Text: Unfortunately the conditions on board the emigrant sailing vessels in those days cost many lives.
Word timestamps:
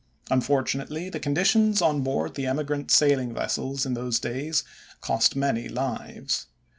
Unfortunately 0.31 1.11
the 1.11 1.19
conditions 1.19 1.79
on 1.79 2.01
board 2.01 2.33
the 2.33 2.47
emigrant 2.47 2.89
sailing 2.89 3.35
vessels 3.35 3.85
in 3.85 3.93
those 3.93 4.19
days 4.19 4.63
cost 4.99 5.35
many 5.35 5.69
lives. 5.69 6.47